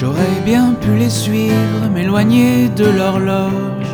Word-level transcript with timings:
J'aurais 0.00 0.40
bien 0.46 0.72
pu 0.80 0.96
les 0.96 1.10
suivre, 1.10 1.90
m'éloigner 1.92 2.70
de 2.70 2.86
l'horloge, 2.86 3.90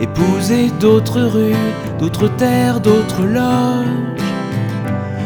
épouser 0.00 0.70
d'autres 0.78 1.22
rues, 1.22 1.72
d'autres 1.98 2.28
terres, 2.28 2.78
d'autres 2.78 3.24
loges. 3.24 4.22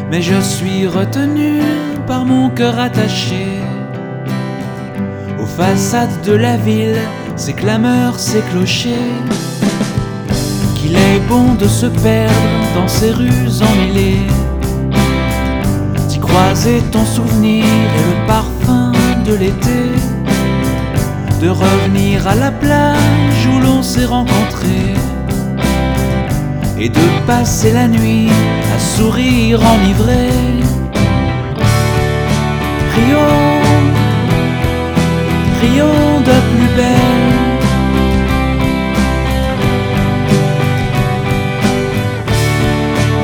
Mais 0.09 0.23
je 0.23 0.41
suis 0.41 0.87
retenu 0.87 1.61
par 2.07 2.25
mon 2.25 2.49
cœur 2.49 2.79
attaché 2.79 3.45
aux 5.39 5.45
façades 5.45 6.23
de 6.25 6.33
la 6.33 6.57
ville, 6.57 6.97
ses 7.35 7.53
clameurs, 7.53 8.17
ses 8.17 8.41
clochers. 8.49 9.13
Qu'il 10.75 10.95
est 10.95 11.19
bon 11.29 11.53
de 11.53 11.67
se 11.67 11.85
perdre 11.85 12.33
dans 12.73 12.87
ces 12.87 13.11
rues 13.11 13.61
emmêlées, 13.61 14.25
d'y 16.07 16.17
croiser 16.17 16.81
ton 16.91 17.05
souvenir 17.05 17.63
et 17.63 18.09
le 18.09 18.25
parfum 18.25 18.74
l'été, 19.37 19.91
de 21.41 21.49
revenir 21.49 22.27
à 22.27 22.35
la 22.35 22.51
plage 22.51 23.47
où 23.53 23.59
l'on 23.59 23.81
s'est 23.83 24.05
rencontrés 24.05 24.93
et 26.77 26.89
de 26.89 27.07
passer 27.27 27.71
la 27.73 27.87
nuit 27.87 28.29
à 28.75 28.79
sourire 28.79 29.59
enivré. 29.61 30.29
Rions, 32.95 33.61
rions 35.61 36.19
de 36.29 36.37
plus 36.51 36.69
belle. 36.77 37.25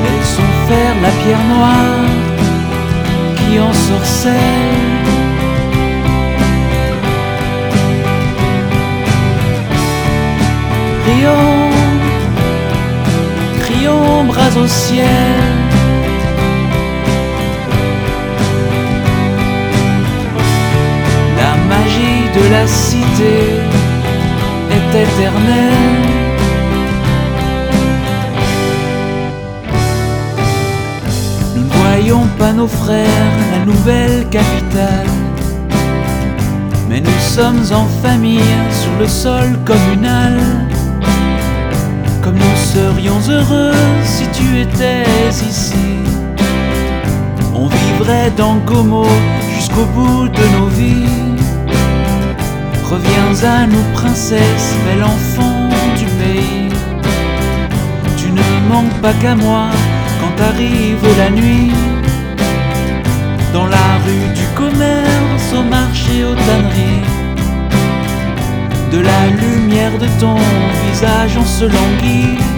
Laissons 0.04 0.52
faire 0.68 0.96
la 1.02 1.10
pierre 1.22 1.46
noire 1.54 2.02
qui 3.36 3.60
en 3.60 3.72
sorcelle. 11.02 11.14
Rions, 11.14 11.70
crions 13.60 14.24
bras 14.24 14.56
au 14.56 14.66
ciel. 14.66 15.06
La 21.36 21.56
magie 21.68 22.28
de 22.34 22.52
la 22.52 22.66
cité 22.66 23.60
est 24.70 25.02
éternelle. 25.02 26.22
Nous 31.54 31.62
ne 31.62 31.68
voyons 31.68 32.26
pas 32.38 32.52
nos 32.52 32.68
frères, 32.68 33.06
la 33.52 33.64
nouvelle 33.64 34.28
capitale. 34.30 35.06
Mais 36.88 37.00
nous 37.00 37.20
sommes 37.20 37.64
en 37.72 37.86
famille 38.06 38.40
sur 38.70 38.92
le 39.00 39.08
sol 39.08 39.58
communal. 39.64 40.38
Serions 42.72 43.20
heureux 43.28 43.74
si 44.02 44.24
tu 44.28 44.58
étais 44.58 45.02
ici. 45.30 45.74
On 47.54 47.66
vivrait 47.66 48.30
dans 48.34 48.54
Gomo 48.64 49.04
jusqu'au 49.54 49.84
bout 49.94 50.26
de 50.26 50.44
nos 50.56 50.68
vies. 50.68 51.36
Reviens 52.90 53.34
à 53.46 53.66
nous, 53.66 53.84
princesse, 53.92 54.74
bel 54.86 55.04
enfant 55.04 55.68
du 55.98 56.06
pays. 56.22 56.70
Tu 58.16 58.32
ne 58.32 58.68
manques 58.70 58.98
pas 59.02 59.12
qu'à 59.20 59.34
moi 59.34 59.66
quand 60.18 60.42
arrive 60.42 61.04
la 61.18 61.28
nuit. 61.28 61.72
Dans 63.52 63.66
la 63.66 63.88
rue 64.04 64.28
du 64.34 64.46
commerce, 64.54 65.52
au 65.54 65.62
marché, 65.62 66.24
aux 66.24 66.34
tanneries. 66.46 67.04
De 68.90 69.00
la 69.00 69.26
lumière 69.42 69.98
de 69.98 70.06
ton 70.18 70.36
visage 70.90 71.36
en 71.36 71.44
se 71.44 71.66
languit. 71.66 72.51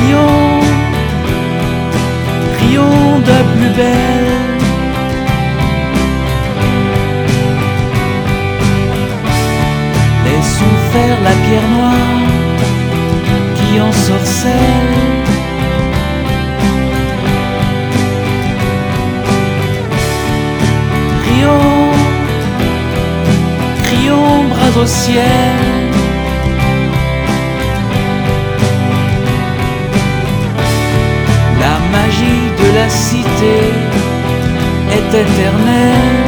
Rions, 0.00 0.60
rions 2.60 3.18
de 3.28 3.38
plus 3.52 3.72
belle. 3.76 4.50
Laissons 10.24 10.76
faire 10.92 11.18
la 11.24 11.34
pierre 11.44 11.68
noire 11.76 12.20
qui 13.56 13.80
en 13.80 13.92
sorcelle. 13.92 14.96
Rions, 21.26 21.92
crions 23.84 24.44
bras 24.44 24.82
au 24.82 24.86
ciel. 24.86 25.79
Cité 32.90 33.58
est 34.96 35.14
éternelle. 35.22 36.20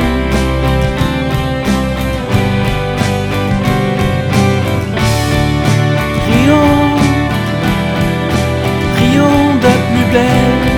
Rions, 6.28 6.96
rions 8.98 9.48
de 9.64 9.72
plus 9.88 10.06
belle. 10.12 10.68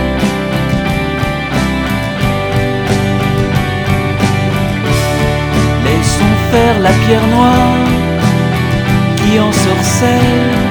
Laissons 5.85 6.37
faire 6.51 6.79
la 6.81 6.93
pierre 7.05 7.27
noire 7.37 7.87
qui 9.17 9.39
en 9.39 9.53
sorcelle. 9.53 10.64